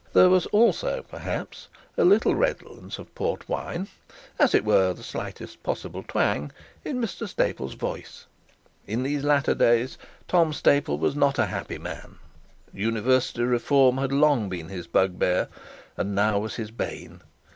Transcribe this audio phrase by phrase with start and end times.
[0.13, 3.87] There was also, perhaps with a little redolence of port wine,
[4.39, 6.51] as it were the slightest possible twang,
[6.83, 8.25] in Mr Staple's voice.
[8.87, 12.17] In these days Tom Staple was not a very happy man;
[12.73, 15.49] University reform had long been his bugbear,
[15.97, 17.21] and now was his bane.